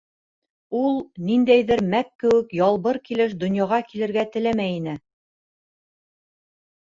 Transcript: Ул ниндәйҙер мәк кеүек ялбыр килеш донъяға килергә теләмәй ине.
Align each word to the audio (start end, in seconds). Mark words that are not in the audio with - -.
Ул 0.77 0.95
ниндәйҙер 1.25 1.83
мәк 1.93 2.09
кеүек 2.23 2.55
ялбыр 2.59 2.99
килеш 3.09 3.35
донъяға 3.45 3.79
килергә 3.91 4.25
теләмәй 4.37 4.79
ине. 4.79 4.97